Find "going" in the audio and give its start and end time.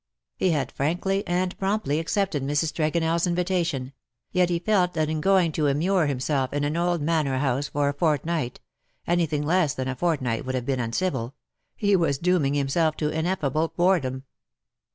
5.21-5.51